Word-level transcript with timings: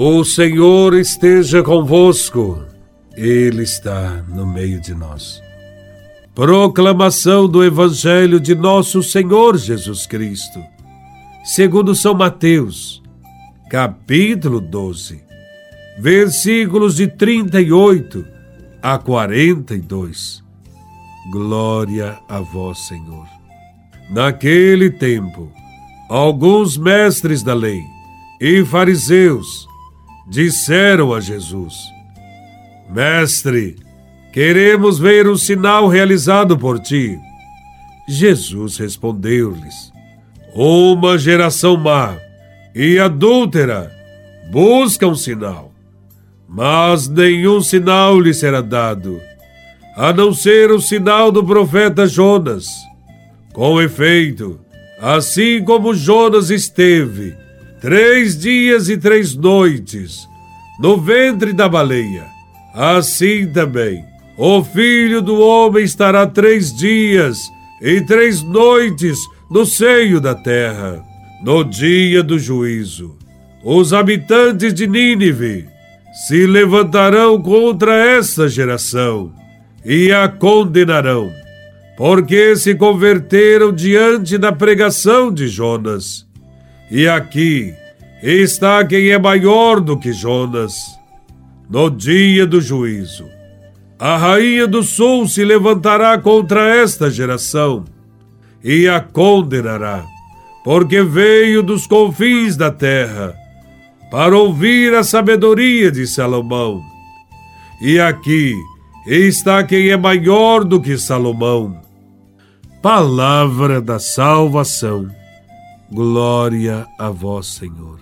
O 0.00 0.22
Senhor 0.22 0.94
esteja 0.94 1.60
convosco, 1.60 2.64
Ele 3.16 3.64
está 3.64 4.24
no 4.28 4.46
meio 4.46 4.80
de 4.80 4.94
nós. 4.94 5.42
Proclamação 6.32 7.48
do 7.48 7.64
Evangelho 7.64 8.38
de 8.38 8.54
Nosso 8.54 9.02
Senhor 9.02 9.58
Jesus 9.58 10.06
Cristo, 10.06 10.62
segundo 11.42 11.96
São 11.96 12.14
Mateus, 12.14 13.02
capítulo 13.68 14.60
12, 14.60 15.20
versículos 15.98 16.94
de 16.94 17.08
38 17.08 18.24
a 18.80 18.98
42. 18.98 20.44
Glória 21.32 22.20
a 22.28 22.38
Vós, 22.38 22.86
Senhor. 22.86 23.26
Naquele 24.12 24.90
tempo, 24.90 25.50
alguns 26.08 26.78
mestres 26.78 27.42
da 27.42 27.52
lei 27.52 27.82
e 28.40 28.64
fariseus 28.64 29.67
disseram 30.28 31.12
a 31.12 31.20
Jesus: 31.20 31.74
Mestre, 32.88 33.76
queremos 34.32 34.98
ver 34.98 35.28
um 35.28 35.36
sinal 35.36 35.88
realizado 35.88 36.56
por 36.56 36.78
ti. 36.78 37.18
Jesus 38.08 38.76
respondeu-lhes: 38.76 39.92
Uma 40.54 41.18
geração 41.18 41.76
má 41.76 42.16
e 42.74 42.98
adúltera 42.98 43.90
busca 44.50 45.06
um 45.06 45.14
sinal, 45.14 45.72
mas 46.48 47.08
nenhum 47.08 47.60
sinal 47.60 48.20
lhe 48.20 48.32
será 48.32 48.60
dado, 48.60 49.20
a 49.96 50.12
não 50.12 50.32
ser 50.32 50.70
o 50.70 50.80
sinal 50.80 51.32
do 51.32 51.44
profeta 51.44 52.06
Jonas. 52.06 52.66
Com 53.52 53.82
efeito, 53.82 54.60
assim 55.00 55.64
como 55.64 55.92
Jonas 55.92 56.48
esteve 56.48 57.34
três 57.80 58.38
dias 58.38 58.88
e 58.88 58.96
três 58.96 59.34
noites 59.34 60.28
no 60.78 60.96
ventre 60.96 61.52
da 61.52 61.68
baleia. 61.68 62.26
Assim 62.74 63.50
também, 63.52 64.04
o 64.36 64.62
filho 64.62 65.20
do 65.20 65.40
homem 65.40 65.84
estará 65.84 66.26
três 66.26 66.72
dias 66.72 67.38
e 67.82 68.00
três 68.00 68.42
noites 68.42 69.18
no 69.50 69.66
seio 69.66 70.20
da 70.20 70.34
terra. 70.34 71.02
No 71.42 71.64
dia 71.64 72.22
do 72.22 72.38
juízo, 72.38 73.16
os 73.64 73.92
habitantes 73.92 74.74
de 74.74 74.86
Nínive 74.86 75.66
se 76.26 76.46
levantarão 76.46 77.40
contra 77.40 77.94
essa 77.94 78.48
geração 78.48 79.32
e 79.84 80.12
a 80.12 80.28
condenarão, 80.28 81.32
porque 81.96 82.56
se 82.56 82.74
converteram 82.74 83.72
diante 83.72 84.36
da 84.36 84.52
pregação 84.52 85.32
de 85.32 85.48
Jonas. 85.48 86.27
E 86.90 87.06
aqui 87.06 87.74
está 88.22 88.84
quem 88.84 89.10
é 89.10 89.18
maior 89.18 89.80
do 89.80 89.98
que 89.98 90.12
Jonas. 90.12 90.98
No 91.68 91.90
dia 91.90 92.46
do 92.46 92.62
juízo, 92.62 93.26
a 93.98 94.16
rainha 94.16 94.66
do 94.66 94.82
sul 94.82 95.28
se 95.28 95.44
levantará 95.44 96.16
contra 96.16 96.74
esta 96.74 97.10
geração 97.10 97.84
e 98.64 98.88
a 98.88 99.00
condenará, 99.00 100.04
porque 100.64 101.02
veio 101.02 101.62
dos 101.62 101.86
confins 101.86 102.56
da 102.56 102.70
terra 102.70 103.34
para 104.10 104.36
ouvir 104.36 104.94
a 104.94 105.04
sabedoria 105.04 105.92
de 105.92 106.06
Salomão. 106.06 106.82
E 107.82 108.00
aqui 108.00 108.54
está 109.06 109.62
quem 109.62 109.90
é 109.90 109.96
maior 109.96 110.64
do 110.64 110.80
que 110.80 110.96
Salomão. 110.96 111.80
Palavra 112.80 113.80
da 113.80 113.98
salvação. 113.98 115.17
Glória 115.90 116.86
a 116.98 117.08
vós, 117.08 117.46
Senhor. 117.46 117.98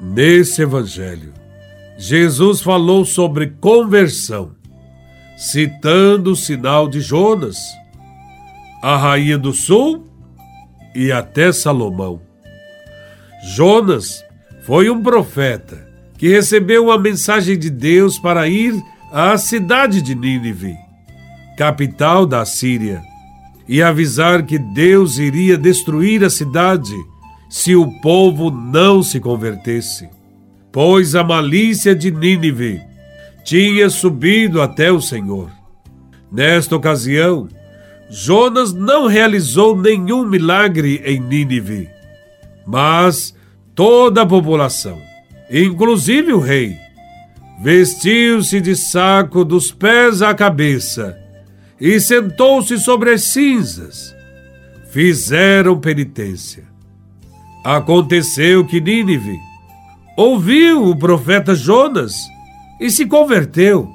Nesse 0.00 0.62
Evangelho, 0.62 1.32
Jesus 1.96 2.60
falou 2.60 3.04
sobre 3.04 3.54
conversão, 3.60 4.56
citando 5.36 6.32
o 6.32 6.36
sinal 6.36 6.88
de 6.88 7.00
Jonas, 7.00 7.56
a 8.82 8.96
rainha 8.96 9.38
do 9.38 9.52
sul 9.52 10.08
e 10.92 11.12
até 11.12 11.52
Salomão. 11.52 12.20
Jonas 13.44 14.24
foi 14.62 14.90
um 14.90 15.00
profeta 15.00 15.88
que 16.18 16.28
recebeu 16.28 16.86
uma 16.86 16.98
mensagem 16.98 17.56
de 17.56 17.70
Deus 17.70 18.18
para 18.18 18.48
ir 18.48 18.74
à 19.12 19.38
cidade 19.38 20.02
de 20.02 20.16
Nínive, 20.16 20.74
capital 21.56 22.26
da 22.26 22.44
Síria 22.44 23.13
e 23.68 23.82
avisar 23.82 24.44
que 24.44 24.58
Deus 24.58 25.18
iria 25.18 25.56
destruir 25.56 26.22
a 26.22 26.30
cidade 26.30 26.94
se 27.48 27.74
o 27.74 27.86
povo 28.00 28.50
não 28.50 29.02
se 29.02 29.20
convertesse. 29.20 30.08
Pois 30.70 31.14
a 31.14 31.22
malícia 31.22 31.94
de 31.94 32.10
Nínive 32.10 32.80
tinha 33.44 33.88
subido 33.88 34.60
até 34.60 34.90
o 34.90 35.00
Senhor. 35.00 35.50
Nesta 36.30 36.74
ocasião, 36.74 37.48
Jonas 38.10 38.72
não 38.72 39.06
realizou 39.06 39.76
nenhum 39.76 40.26
milagre 40.26 41.00
em 41.04 41.20
Nínive, 41.20 41.88
mas 42.66 43.34
toda 43.74 44.22
a 44.22 44.26
população, 44.26 45.00
inclusive 45.50 46.32
o 46.32 46.40
rei, 46.40 46.76
vestiu-se 47.62 48.60
de 48.60 48.74
saco 48.74 49.44
dos 49.44 49.70
pés 49.70 50.22
à 50.22 50.34
cabeça 50.34 51.23
e 51.80 51.98
sentou-se 52.00 52.78
sobre 52.78 53.10
as 53.10 53.22
cinzas. 53.22 54.14
Fizeram 54.90 55.78
penitência. 55.80 56.64
Aconteceu 57.64 58.64
que 58.66 58.80
Nínive 58.80 59.38
ouviu 60.16 60.84
o 60.84 60.96
profeta 60.96 61.54
Jonas 61.54 62.14
e 62.80 62.90
se 62.90 63.06
converteu, 63.06 63.88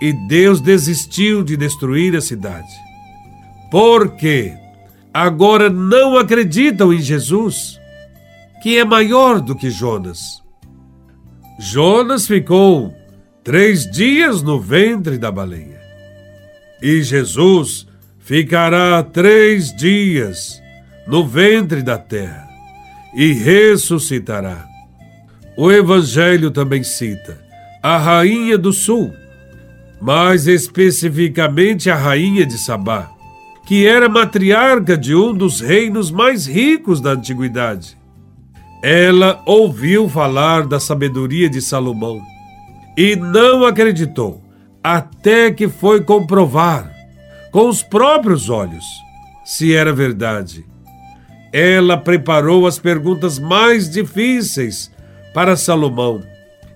e 0.00 0.12
Deus 0.12 0.60
desistiu 0.60 1.42
de 1.42 1.56
destruir 1.56 2.16
a 2.16 2.20
cidade. 2.20 2.68
Porque 3.70 4.54
agora 5.12 5.70
não 5.70 6.16
acreditam 6.16 6.92
em 6.92 7.00
Jesus, 7.00 7.78
que 8.62 8.76
é 8.78 8.84
maior 8.84 9.40
do 9.40 9.54
que 9.54 9.70
Jonas. 9.70 10.42
Jonas 11.58 12.26
ficou 12.26 12.94
três 13.42 13.90
dias 13.90 14.42
no 14.42 14.60
ventre 14.60 15.18
da 15.18 15.30
baleia. 15.30 15.77
E 16.82 17.02
Jesus 17.02 17.86
ficará 18.18 19.02
três 19.02 19.74
dias 19.74 20.62
no 21.06 21.26
ventre 21.26 21.82
da 21.82 21.98
terra 21.98 22.46
e 23.14 23.32
ressuscitará. 23.32 24.64
O 25.56 25.72
Evangelho 25.72 26.50
também 26.50 26.82
cita 26.84 27.48
a 27.82 27.96
rainha 27.96 28.58
do 28.58 28.72
sul, 28.72 29.12
mais 30.00 30.46
especificamente 30.46 31.90
a 31.90 31.96
rainha 31.96 32.44
de 32.44 32.58
Sabá, 32.58 33.10
que 33.66 33.86
era 33.86 34.08
matriarca 34.08 34.96
de 34.96 35.14
um 35.14 35.32
dos 35.32 35.60
reinos 35.60 36.10
mais 36.10 36.46
ricos 36.46 37.00
da 37.00 37.10
antiguidade. 37.10 37.96
Ela 38.82 39.42
ouviu 39.46 40.08
falar 40.08 40.66
da 40.66 40.78
sabedoria 40.78 41.48
de 41.48 41.60
Salomão 41.60 42.20
e 42.96 43.16
não 43.16 43.64
acreditou 43.64 44.47
até 44.82 45.50
que 45.50 45.68
foi 45.68 46.02
comprovar 46.02 46.92
com 47.50 47.68
os 47.68 47.82
próprios 47.82 48.48
olhos 48.48 48.84
se 49.44 49.74
era 49.74 49.92
verdade. 49.92 50.64
Ela 51.52 51.96
preparou 51.96 52.66
as 52.66 52.78
perguntas 52.78 53.38
mais 53.38 53.88
difíceis 53.88 54.90
para 55.32 55.56
Salomão 55.56 56.22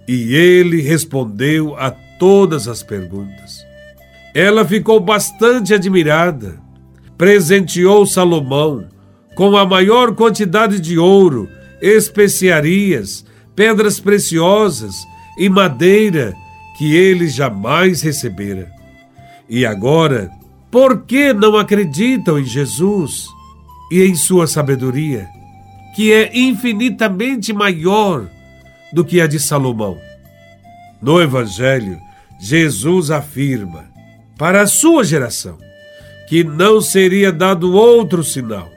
e 0.09 0.35
ele 0.35 0.81
respondeu 0.81 1.77
a 1.77 1.91
todas 1.91 2.67
as 2.69 2.83
perguntas. 2.83 3.65
Ela 4.35 4.65
ficou 4.65 4.99
bastante 4.99 5.75
admirada, 5.75 6.59
presenteou 7.19 8.07
Salomão 8.07 8.89
com 9.35 9.57
a 9.57 9.67
maior 9.67 10.15
quantidade 10.15 10.81
de 10.81 10.99
ouro, 10.99 11.49
especiarias, 11.81 13.25
pedras 13.55 14.01
preciosas 14.01 14.95
e 15.39 15.49
madeira 15.49 16.35
que 16.77 16.95
ele 16.95 17.29
jamais 17.29 18.03
recebera. 18.03 18.71
E 19.49 19.67
agora, 19.67 20.31
por 20.71 21.05
que 21.05 21.33
não 21.33 21.57
acreditam 21.57 22.39
em 22.39 22.45
Jesus 22.45 23.27
e 23.91 24.03
em 24.03 24.15
sua 24.15 24.47
sabedoria, 24.47 25.29
que 25.95 26.13
é 26.13 26.37
infinitamente 26.37 27.53
maior 27.53 28.27
do 28.93 29.05
que 29.05 29.21
a 29.21 29.27
de 29.27 29.39
Salomão? 29.39 29.99
No 31.01 31.21
Evangelho, 31.21 32.01
Jesus 32.41 33.11
afirma 33.11 33.85
para 34.39 34.63
a 34.63 34.67
sua 34.67 35.05
geração 35.05 35.59
que 36.27 36.43
não 36.43 36.81
seria 36.81 37.31
dado 37.31 37.75
outro 37.75 38.25
sinal, 38.25 38.71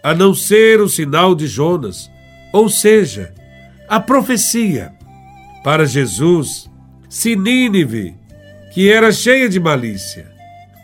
a 0.00 0.14
não 0.14 0.32
ser 0.32 0.80
o 0.80 0.88
sinal 0.88 1.34
de 1.34 1.48
Jonas, 1.48 2.08
ou 2.52 2.68
seja, 2.68 3.34
a 3.88 3.98
profecia. 3.98 4.92
Para 5.64 5.84
Jesus, 5.84 6.69
se 7.10 7.34
Nínive, 7.34 8.14
que 8.72 8.88
era 8.88 9.10
cheia 9.10 9.48
de 9.48 9.58
malícia, 9.58 10.30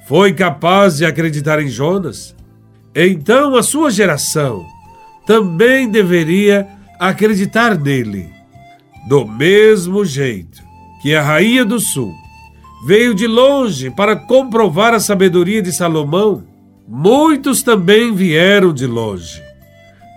foi 0.09 0.33
capaz 0.33 0.97
de 0.97 1.07
acreditar 1.07 1.63
em 1.63 1.69
Jonas, 1.69 2.35
então 2.93 3.55
a 3.55 3.63
sua 3.63 3.93
geração 3.93 4.67
também 5.25 5.89
deveria 5.89 6.67
acreditar 6.99 7.79
nele. 7.79 8.29
Do 9.09 9.25
mesmo 9.25 10.05
jeito 10.05 10.61
que 11.01 11.15
a 11.15 11.23
rainha 11.23 11.65
do 11.65 11.79
sul 11.79 12.13
veio 12.85 13.15
de 13.15 13.29
longe 13.29 13.89
para 13.91 14.17
comprovar 14.17 14.95
a 14.95 15.01
sabedoria 15.01 15.63
de 15.63 15.73
Salomão, 15.73 16.43
muitos 16.89 17.63
também 17.63 18.13
vieram 18.13 18.73
de 18.73 18.85
longe 18.85 19.41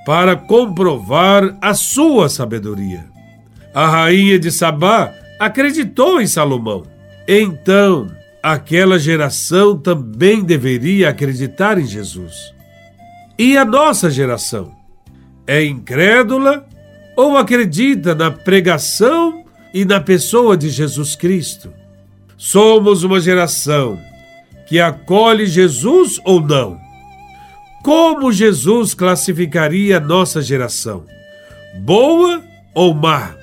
para 0.08 0.36
comprovar 0.36 1.56
a 1.62 1.76
sua 1.76 2.30
sabedoria. 2.30 3.06
A 3.76 3.88
rainha 3.88 4.40
de 4.40 4.52
Sabá 4.52 5.19
acreditou 5.40 6.22
em 6.22 6.28
Salomão. 6.28 6.84
Então, 7.28 8.08
aquela 8.44 9.00
geração 9.00 9.78
também 9.78 10.44
deveria 10.44 11.10
acreditar 11.10 11.80
em 11.80 11.86
Jesus. 11.86 12.54
E 13.38 13.58
a 13.58 13.64
nossa 13.64 14.12
geração? 14.12 14.76
É 15.48 15.64
incrédula 15.64 16.68
ou 17.16 17.38
acredita 17.38 18.14
na 18.14 18.30
pregação 18.30 19.46
e 19.74 19.86
na 19.86 20.02
pessoa 20.02 20.58
de 20.58 20.70
Jesus 20.70 21.16
Cristo? 21.16 21.72
Somos 22.38 23.04
uma 23.04 23.20
geração 23.20 24.00
que 24.68 24.80
acolhe 24.80 25.46
Jesus 25.46 26.20
ou 26.24 26.42
não? 26.42 26.80
Como 27.84 28.32
Jesus 28.32 28.94
classificaria 28.94 29.98
a 29.98 30.00
nossa 30.02 30.42
geração? 30.42 31.06
Boa 31.80 32.44
ou 32.74 32.94
má? 32.94 33.39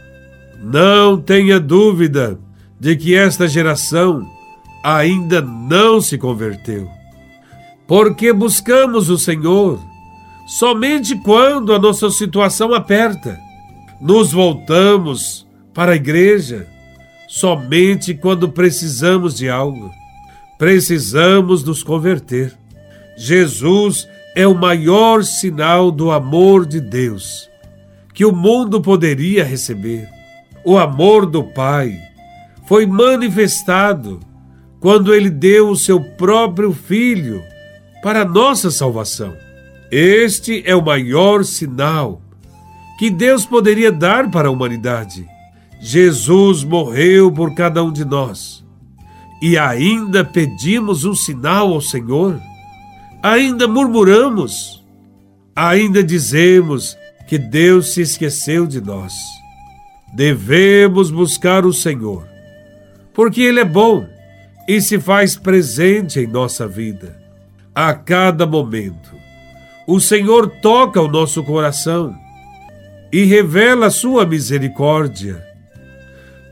Não 0.62 1.20
tenha 1.20 1.61
dúvida 1.61 2.38
de 2.79 2.97
que 2.97 3.14
esta 3.14 3.49
geração 3.49 4.26
ainda 4.82 5.41
não 5.41 6.00
se 6.00 6.17
converteu. 6.17 6.88
Porque 7.87 8.32
buscamos 8.32 9.08
o 9.11 9.19
Senhor 9.19 9.81
somente 10.47 11.17
quando 11.17 11.75
a 11.75 11.79
nossa 11.79 12.11
situação 12.11 12.75
aperta. 12.75 13.38
Nos 14.00 14.32
voltamos 14.32 15.47
para 15.75 15.93
a 15.93 15.97
igreja 15.97 16.69
somente 17.29 18.14
quando 18.14 18.49
precisamos 18.49 19.37
de 19.37 19.49
algo. 19.49 19.91
Precisamos 20.58 21.64
nos 21.64 21.82
converter. 21.82 22.56
Jesus 23.17 24.08
é 24.35 24.47
o 24.47 24.55
maior 24.55 25.25
sinal 25.25 25.91
do 25.91 26.11
amor 26.11 26.67
de 26.67 26.81
Deus 26.81 27.49
que 28.12 28.25
o 28.25 28.32
mundo 28.32 28.81
poderia 28.81 29.44
receber. 29.44 30.15
O 30.66 30.76
amor 30.76 31.26
do 31.26 31.44
Pai 31.44 31.96
foi 32.66 32.86
manifestado 32.86 34.18
quando 34.80 35.14
ele 35.14 35.30
deu 35.30 35.70
o 35.70 35.76
seu 35.76 36.00
próprio 36.00 36.72
Filho 36.72 37.42
para 38.02 38.24
nossa 38.24 38.70
salvação. 38.70 39.36
Este 39.90 40.64
é 40.66 40.74
o 40.74 40.84
maior 40.84 41.44
sinal 41.44 42.20
que 42.98 43.08
Deus 43.08 43.46
poderia 43.46 43.92
dar 43.92 44.28
para 44.30 44.48
a 44.48 44.50
humanidade. 44.50 45.24
Jesus 45.80 46.64
morreu 46.64 47.30
por 47.30 47.54
cada 47.54 47.84
um 47.84 47.92
de 47.92 48.04
nós 48.04 48.64
e 49.40 49.56
ainda 49.56 50.24
pedimos 50.24 51.04
um 51.04 51.14
sinal 51.14 51.72
ao 51.72 51.80
Senhor 51.80 52.40
ainda 53.22 53.66
murmuramos, 53.66 54.84
ainda 55.54 56.02
dizemos 56.02 56.96
que 57.26 57.38
Deus 57.38 57.92
se 57.92 58.00
esqueceu 58.00 58.66
de 58.66 58.80
nós. 58.80 59.14
Devemos 60.16 61.10
buscar 61.10 61.66
o 61.66 61.72
Senhor, 61.72 62.26
porque 63.12 63.42
Ele 63.42 63.60
é 63.60 63.64
bom 63.64 64.06
e 64.66 64.80
se 64.80 64.98
faz 64.98 65.36
presente 65.36 66.18
em 66.18 66.26
nossa 66.26 66.66
vida. 66.66 67.20
A 67.74 67.92
cada 67.92 68.46
momento, 68.46 69.14
o 69.86 70.00
Senhor 70.00 70.48
toca 70.62 71.00
o 71.02 71.06
nosso 71.08 71.44
coração 71.44 72.16
e 73.12 73.24
revela 73.24 73.86
a 73.86 73.90
sua 73.90 74.24
misericórdia. 74.24 75.44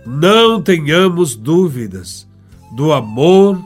Não 0.05 0.61
tenhamos 0.61 1.35
dúvidas 1.35 2.29
do 2.77 2.93
amor 2.93 3.59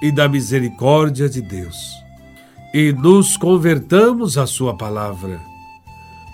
e 0.00 0.12
da 0.12 0.28
misericórdia 0.28 1.28
de 1.28 1.42
Deus 1.42 1.76
e 2.72 2.92
nos 2.92 3.36
convertamos 3.36 4.38
à 4.38 4.46
Sua 4.46 4.76
palavra. 4.76 5.40